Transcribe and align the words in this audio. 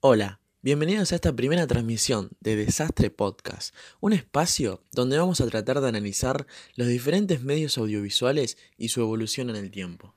Hola, 0.00 0.40
bienvenidos 0.60 1.10
a 1.10 1.14
esta 1.14 1.32
primera 1.32 1.66
transmisión 1.66 2.28
de 2.40 2.54
Desastre 2.54 3.08
Podcast, 3.08 3.74
un 3.98 4.12
espacio 4.12 4.82
donde 4.92 5.16
vamos 5.16 5.40
a 5.40 5.46
tratar 5.46 5.80
de 5.80 5.88
analizar 5.88 6.46
los 6.74 6.86
diferentes 6.88 7.42
medios 7.42 7.78
audiovisuales 7.78 8.58
y 8.76 8.88
su 8.88 9.00
evolución 9.00 9.48
en 9.48 9.56
el 9.56 9.70
tiempo. 9.70 10.12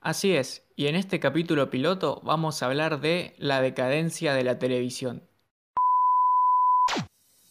Así 0.00 0.32
es, 0.32 0.64
y 0.74 0.88
en 0.88 0.96
este 0.96 1.20
capítulo 1.20 1.70
piloto 1.70 2.20
vamos 2.24 2.60
a 2.60 2.66
hablar 2.66 3.00
de 3.00 3.34
la 3.38 3.62
decadencia 3.62 4.34
de 4.34 4.42
la 4.42 4.58
televisión. 4.58 5.22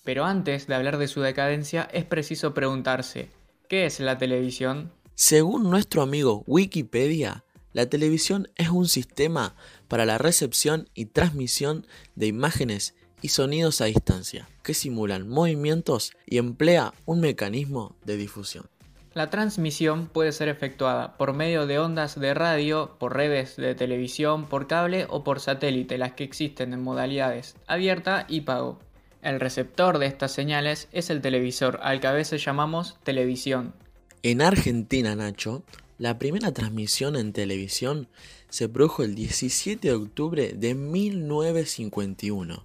Pero 0.03 0.25
antes 0.25 0.67
de 0.67 0.75
hablar 0.75 0.97
de 0.97 1.07
su 1.07 1.21
decadencia 1.21 1.87
es 1.93 2.03
preciso 2.03 2.53
preguntarse, 2.53 3.29
¿qué 3.69 3.85
es 3.85 4.01
la 4.01 4.17
televisión? 4.17 4.91
Según 5.15 5.69
nuestro 5.69 6.01
amigo 6.01 6.43
Wikipedia, 6.45 7.45
la 7.71 7.85
televisión 7.87 8.49
es 8.55 8.69
un 8.69 8.87
sistema 8.87 9.55
para 9.89 10.05
la 10.05 10.17
recepción 10.17 10.87
y 10.93 11.07
transmisión 11.07 11.85
de 12.15 12.27
imágenes 12.27 12.95
y 13.21 13.29
sonidos 13.29 13.81
a 13.81 13.85
distancia, 13.85 14.47
que 14.63 14.73
simulan 14.73 15.27
movimientos 15.27 16.13
y 16.25 16.37
emplea 16.37 16.93
un 17.05 17.19
mecanismo 17.19 17.97
de 18.05 18.15
difusión. 18.15 18.69
La 19.13 19.29
transmisión 19.29 20.07
puede 20.07 20.31
ser 20.31 20.49
efectuada 20.49 21.17
por 21.17 21.33
medio 21.33 21.65
de 21.65 21.79
ondas 21.79 22.17
de 22.17 22.33
radio, 22.33 22.95
por 22.99 23.17
redes 23.17 23.57
de 23.57 23.75
televisión, 23.75 24.47
por 24.47 24.67
cable 24.67 25.07
o 25.09 25.23
por 25.23 25.39
satélite, 25.39 25.97
las 25.97 26.13
que 26.13 26.23
existen 26.23 26.73
en 26.73 26.81
modalidades 26.81 27.55
abierta 27.67 28.25
y 28.29 28.41
pago. 28.41 28.79
El 29.21 29.39
receptor 29.39 29.97
de 29.97 30.05
estas 30.05 30.31
señales 30.31 30.87
es 30.91 31.09
el 31.09 31.21
televisor, 31.21 31.79
al 31.83 31.99
que 31.99 32.07
a 32.07 32.13
veces 32.13 32.45
llamamos 32.45 32.97
televisión. 33.03 33.73
En 34.21 34.41
Argentina, 34.41 35.15
Nacho, 35.15 35.63
la 35.99 36.17
primera 36.17 36.51
transmisión 36.53 37.15
en 37.17 37.33
televisión 37.33 38.07
se 38.49 38.69
produjo 38.69 39.03
el 39.03 39.15
17 39.15 39.85
de 39.89 39.93
octubre 39.93 40.53
de 40.55 40.73
1951, 40.73 42.63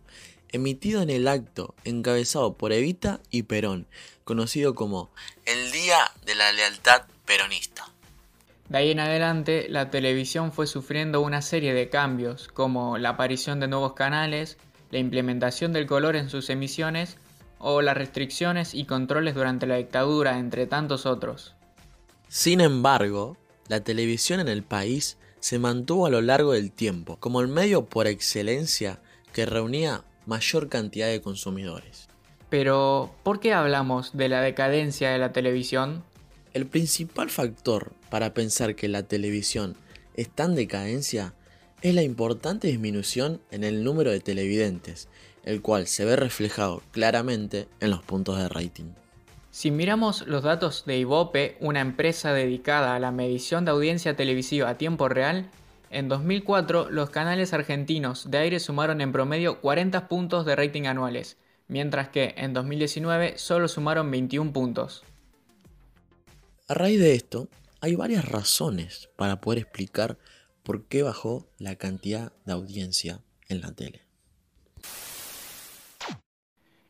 emitido 0.52 1.02
en 1.02 1.10
el 1.10 1.26
acto 1.26 1.74
encabezado 1.82 2.54
por 2.54 2.72
Evita 2.72 3.18
y 3.30 3.42
Perón, 3.42 3.88
conocido 4.22 4.76
como 4.76 5.10
el 5.46 5.72
Día 5.72 5.98
de 6.24 6.36
la 6.36 6.52
Lealtad 6.52 7.02
Peronista. 7.26 7.90
De 8.68 8.78
ahí 8.78 8.92
en 8.92 9.00
adelante, 9.00 9.66
la 9.68 9.90
televisión 9.90 10.52
fue 10.52 10.68
sufriendo 10.68 11.20
una 11.20 11.42
serie 11.42 11.74
de 11.74 11.90
cambios, 11.90 12.46
como 12.46 12.98
la 12.98 13.08
aparición 13.10 13.58
de 13.58 13.66
nuevos 13.66 13.94
canales, 13.94 14.58
la 14.92 14.98
implementación 15.00 15.72
del 15.72 15.86
color 15.86 16.14
en 16.14 16.30
sus 16.30 16.50
emisiones 16.50 17.18
o 17.58 17.82
las 17.82 17.96
restricciones 17.96 18.74
y 18.74 18.84
controles 18.84 19.34
durante 19.34 19.66
la 19.66 19.74
dictadura, 19.74 20.38
entre 20.38 20.68
tantos 20.68 21.04
otros. 21.04 21.56
Sin 22.28 22.60
embargo, 22.60 23.36
la 23.68 23.80
televisión 23.80 24.40
en 24.40 24.48
el 24.48 24.62
país 24.62 25.16
se 25.40 25.58
mantuvo 25.58 26.06
a 26.06 26.10
lo 26.10 26.22
largo 26.22 26.52
del 26.52 26.72
tiempo 26.72 27.16
como 27.20 27.40
el 27.40 27.48
medio 27.48 27.86
por 27.86 28.06
excelencia 28.06 29.00
que 29.32 29.46
reunía 29.46 30.04
mayor 30.26 30.68
cantidad 30.68 31.08
de 31.08 31.20
consumidores. 31.20 32.08
Pero, 32.48 33.14
¿por 33.22 33.40
qué 33.40 33.52
hablamos 33.52 34.16
de 34.16 34.28
la 34.28 34.40
decadencia 34.40 35.10
de 35.10 35.18
la 35.18 35.32
televisión? 35.32 36.04
El 36.52 36.66
principal 36.66 37.30
factor 37.30 37.92
para 38.10 38.32
pensar 38.32 38.76
que 38.76 38.88
la 38.88 39.02
televisión 39.02 39.76
está 40.14 40.44
en 40.44 40.54
decadencia 40.54 41.34
es 41.82 41.94
la 41.94 42.02
importante 42.02 42.68
disminución 42.68 43.40
en 43.50 43.64
el 43.64 43.84
número 43.84 44.10
de 44.10 44.20
televidentes, 44.20 45.08
el 45.42 45.60
cual 45.60 45.86
se 45.86 46.04
ve 46.04 46.16
reflejado 46.16 46.82
claramente 46.92 47.68
en 47.80 47.90
los 47.90 48.02
puntos 48.02 48.38
de 48.38 48.48
rating. 48.48 48.92
Si 49.54 49.70
miramos 49.70 50.26
los 50.26 50.42
datos 50.42 50.84
de 50.84 50.98
Ibope, 50.98 51.56
una 51.60 51.80
empresa 51.80 52.32
dedicada 52.32 52.96
a 52.96 52.98
la 52.98 53.12
medición 53.12 53.64
de 53.64 53.70
audiencia 53.70 54.16
televisiva 54.16 54.68
a 54.68 54.78
tiempo 54.78 55.08
real, 55.08 55.48
en 55.90 56.08
2004 56.08 56.90
los 56.90 57.10
canales 57.10 57.52
argentinos 57.52 58.32
de 58.32 58.38
aire 58.38 58.58
sumaron 58.58 59.00
en 59.00 59.12
promedio 59.12 59.60
40 59.60 60.08
puntos 60.08 60.44
de 60.44 60.56
rating 60.56 60.86
anuales, 60.86 61.36
mientras 61.68 62.08
que 62.08 62.34
en 62.36 62.52
2019 62.52 63.38
solo 63.38 63.68
sumaron 63.68 64.10
21 64.10 64.52
puntos. 64.52 65.04
A 66.66 66.74
raíz 66.74 66.98
de 66.98 67.14
esto, 67.14 67.48
hay 67.80 67.94
varias 67.94 68.24
razones 68.24 69.08
para 69.14 69.40
poder 69.40 69.60
explicar 69.60 70.18
por 70.64 70.86
qué 70.86 71.04
bajó 71.04 71.46
la 71.58 71.76
cantidad 71.76 72.32
de 72.44 72.54
audiencia 72.54 73.20
en 73.48 73.60
la 73.60 73.70
tele. 73.70 74.04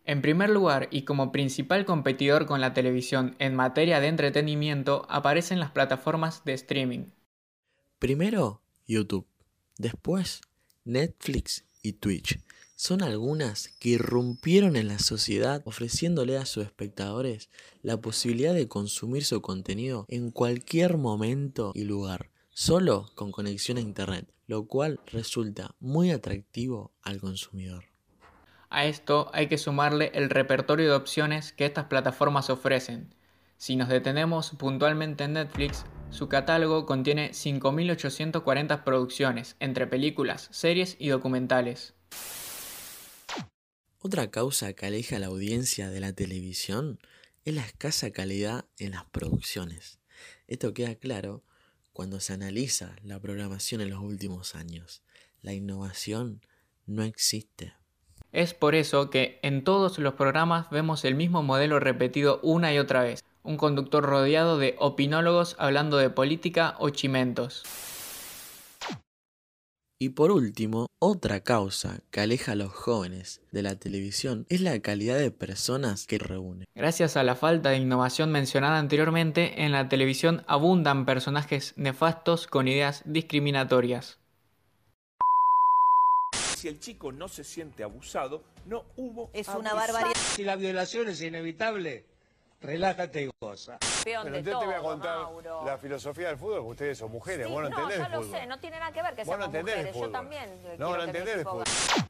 En 0.06 0.20
primer 0.20 0.50
lugar, 0.50 0.88
y 0.91 1.03
como 1.03 1.32
principal 1.32 1.87
competidor 1.87 2.44
con 2.44 2.60
la 2.60 2.75
televisión 2.75 3.37
en 3.38 3.56
materia 3.56 4.00
de 4.00 4.09
entretenimiento, 4.09 5.06
aparecen 5.09 5.60
las 5.60 5.70
plataformas 5.70 6.44
de 6.44 6.53
streaming. 6.53 7.06
Primero, 7.98 8.60
YouTube. 8.87 9.26
Después, 9.78 10.42
Netflix 10.84 11.65
y 11.82 11.94
Twitch. 11.94 12.38
Son 12.76 13.03
algunas 13.03 13.69
que 13.78 13.91
irrumpieron 13.91 14.76
en 14.76 14.88
la 14.88 14.98
sociedad 14.98 15.62
ofreciéndole 15.65 16.36
a 16.36 16.44
sus 16.44 16.65
espectadores 16.65 17.48
la 17.82 18.00
posibilidad 18.00 18.53
de 18.53 18.69
consumir 18.69 19.25
su 19.25 19.41
contenido 19.41 20.04
en 20.09 20.31
cualquier 20.31 20.98
momento 20.98 21.72
y 21.75 21.84
lugar, 21.84 22.31
solo 22.50 23.10
con 23.15 23.32
conexión 23.32 23.78
a 23.78 23.81
Internet, 23.81 24.28
lo 24.47 24.66
cual 24.66 25.00
resulta 25.06 25.75
muy 25.81 26.10
atractivo 26.10 26.92
al 27.00 27.21
consumidor. 27.21 27.94
A 28.75 28.87
esto 28.87 29.31
hay 29.33 29.47
que 29.47 29.57
sumarle 29.57 30.11
el 30.15 30.31
repertorio 30.31 30.87
de 30.89 30.97
opciones 30.97 31.53
que 31.53 31.65
estas 31.65 31.85
plataformas 31.85 32.51
ofrecen. 32.51 33.15
Si 33.57 33.77
nos 33.77 33.89
detenemos 33.89 34.51
puntualmente 34.59 35.23
en 35.23 35.35
Netflix, 35.35 35.85
su 36.11 36.29
catálogo 36.29 36.84
contiene 36.84 37.31
5.840 37.31 38.83
producciones, 38.83 39.55
entre 39.61 39.87
películas, 39.87 40.49
series 40.51 40.97
y 40.99 41.07
documentales. 41.07 41.95
Otra 44.01 44.33
causa 44.33 44.73
que 44.73 44.87
aleja 44.87 45.17
a 45.17 45.19
la 45.21 45.27
audiencia 45.27 45.89
de 45.89 46.01
la 46.01 46.13
televisión 46.13 46.99
es 47.45 47.55
la 47.55 47.63
escasa 47.63 48.11
calidad 48.11 48.65
en 48.81 48.91
las 48.91 49.05
producciones. 49.05 50.01
Esto 50.49 50.75
queda 50.75 50.97
claro 50.97 51.45
cuando 51.93 52.19
se 52.19 52.33
analiza 52.33 52.97
la 53.05 53.21
programación 53.21 53.83
en 53.83 53.91
los 53.91 54.01
últimos 54.01 54.57
años. 54.57 55.05
La 55.43 55.53
innovación 55.53 56.41
no 56.87 57.05
existe. 57.05 57.73
Es 58.34 58.53
por 58.53 58.75
eso 58.75 59.11
que 59.11 59.39
en 59.43 59.62
todos 59.62 60.00
los 60.00 60.15
programas 60.15 60.69
vemos 60.69 61.05
el 61.05 61.15
mismo 61.15 61.45
modelo 61.45 61.78
repetido 61.78 62.41
una 62.43 62.75
y 62.75 62.78
otra 62.81 63.05
vez, 63.05 63.22
un 63.45 63.56
conductor 63.56 64.03
rodeado 64.03 64.59
de 64.59 64.75
opinólogos 64.81 65.55
hablando 65.56 65.99
de 65.99 66.11
política 66.11 66.75
o 66.81 66.91
chimentos. 66.91 67.62
Y 70.00 70.09
por 70.09 70.33
último, 70.33 70.89
otra 71.00 71.45
causa 71.45 72.00
que 72.11 72.22
aleja 72.22 72.53
a 72.53 72.56
los 72.56 72.72
jóvenes 72.72 73.41
de 73.53 73.62
la 73.62 73.77
televisión 73.77 74.47
es 74.49 74.61
la 74.61 74.81
calidad 74.81 75.16
de 75.16 75.31
personas 75.31 76.09
que 76.09 76.19
reúne. 76.19 76.65
Gracias 76.75 77.16
a 77.16 77.22
la 77.22 77.37
falta 77.37 77.71
de 77.71 77.77
innovación 77.77 78.33
mencionada 78.33 78.81
anteriormente, 78.81 79.62
en 79.62 79.71
la 79.71 79.89
televisión 79.89 80.43
abundan 80.49 81.06
personajes 81.06 81.72
nefastos 81.77 82.49
con 82.49 82.66
ideas 82.66 83.03
discriminatorias 83.06 84.19
si 86.65 86.69
el 86.69 86.81
chico 86.81 87.13
no 87.13 87.29
se 87.29 87.45
siente 87.45 87.83
abusado, 87.85 88.43
no 88.65 88.87
hubo 88.97 89.29
Es 89.35 89.49
una 89.49 89.75
barbaridad. 89.75 90.15
Si 90.17 90.45
la 90.45 90.57
violación 90.57 91.09
es 91.11 91.21
inevitable, 91.21 92.07
relájate 92.63 93.25
y 93.25 93.31
goza. 93.39 93.77
Pero 94.03 94.25
de 94.25 94.43
yo 94.43 94.59
te 94.61 94.65
voy 94.65 94.75
a 94.75 94.79
contar 94.79 95.19
Mauro. 95.19 95.63
la 95.67 95.77
filosofía 95.77 96.29
del 96.29 96.39
fútbol, 96.39 96.63
que 96.63 96.69
ustedes 96.71 96.97
son 96.97 97.13
mujeres, 97.13 97.47
Sí, 97.47 97.53
vos 97.53 97.63
no 97.65 97.69
no, 97.69 97.77
entendés 97.77 97.99
ya 97.99 98.07
el 98.07 98.13
lo 98.13 98.23
fútbol. 98.23 98.41
sé, 98.41 98.47
no 98.47 98.59
tiene 98.61 98.79
nada 98.79 98.93
que 98.93 99.03
ver 99.03 99.15
que 99.15 99.25
Vos 99.25 99.39
no 99.39 99.47
mujeres, 99.49 99.87
yo 99.89 99.93
fútbol. 99.93 100.13
también 100.13 100.63
No, 100.79 100.97
no 100.97 101.03
entendés 101.05 101.35
el 101.37 101.43
fútbol. 101.45 101.65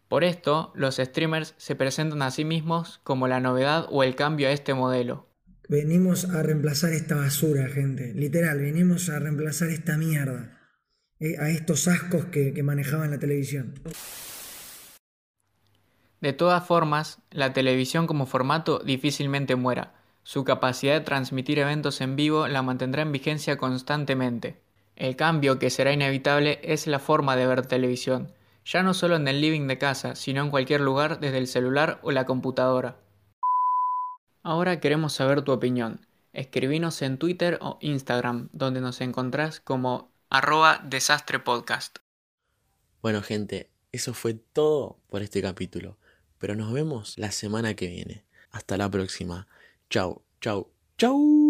Por 0.06 0.22
esto, 0.22 0.70
los 0.76 0.96
streamers 0.98 1.54
se 1.56 1.74
presentan 1.74 2.22
a 2.22 2.30
sí 2.30 2.44
mismos 2.44 3.00
como 3.02 3.26
la 3.26 3.40
novedad 3.40 3.86
o 3.90 4.04
el 4.04 4.14
cambio 4.14 4.46
a 4.46 4.52
este 4.52 4.72
modelo. 4.72 5.26
Venimos 5.68 6.26
a 6.26 6.44
reemplazar 6.44 6.92
esta 6.92 7.16
basura, 7.16 7.66
gente. 7.70 8.12
Literal, 8.14 8.60
venimos 8.60 9.08
a 9.08 9.18
reemplazar 9.18 9.70
esta 9.70 9.96
mierda. 9.96 10.60
eh, 11.18 11.36
a 11.40 11.48
estos 11.48 11.88
ascos 11.88 12.26
que, 12.26 12.52
que 12.52 12.62
manejaban 12.62 13.10
la 13.10 13.18
televisión. 13.18 13.74
De 16.24 16.32
todas 16.32 16.66
formas, 16.66 17.18
la 17.30 17.52
televisión 17.52 18.06
como 18.06 18.24
formato 18.24 18.78
difícilmente 18.78 19.56
muera. 19.56 19.92
Su 20.22 20.42
capacidad 20.42 20.94
de 20.94 21.04
transmitir 21.04 21.58
eventos 21.58 22.00
en 22.00 22.16
vivo 22.16 22.48
la 22.48 22.62
mantendrá 22.62 23.02
en 23.02 23.12
vigencia 23.12 23.58
constantemente. 23.58 24.58
El 24.96 25.16
cambio 25.16 25.58
que 25.58 25.68
será 25.68 25.92
inevitable 25.92 26.60
es 26.62 26.86
la 26.86 26.98
forma 26.98 27.36
de 27.36 27.46
ver 27.46 27.66
televisión, 27.66 28.32
ya 28.64 28.82
no 28.82 28.94
solo 28.94 29.16
en 29.16 29.28
el 29.28 29.42
living 29.42 29.66
de 29.66 29.76
casa, 29.76 30.14
sino 30.14 30.40
en 30.40 30.48
cualquier 30.48 30.80
lugar 30.80 31.20
desde 31.20 31.36
el 31.36 31.46
celular 31.46 32.00
o 32.00 32.10
la 32.10 32.24
computadora. 32.24 32.96
Ahora 34.42 34.80
queremos 34.80 35.12
saber 35.12 35.42
tu 35.42 35.52
opinión. 35.52 36.06
Escribinos 36.32 37.02
en 37.02 37.18
Twitter 37.18 37.58
o 37.60 37.76
Instagram, 37.82 38.48
donde 38.54 38.80
nos 38.80 39.02
encontrás 39.02 39.60
como 39.60 40.10
arroba 40.30 40.80
desastrepodcast. 40.84 41.98
Bueno 43.02 43.20
gente, 43.20 43.68
eso 43.92 44.14
fue 44.14 44.32
todo 44.32 44.96
por 45.10 45.20
este 45.20 45.42
capítulo, 45.42 45.98
pero 46.44 46.56
nos 46.56 46.74
vemos 46.74 47.16
la 47.16 47.30
semana 47.30 47.72
que 47.72 47.86
viene. 47.86 48.26
Hasta 48.50 48.76
la 48.76 48.90
próxima. 48.90 49.48
Chau, 49.88 50.26
chau, 50.42 50.68
chau. 50.98 51.43